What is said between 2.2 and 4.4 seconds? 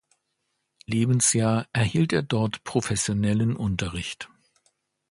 dort professionellen Unterricht.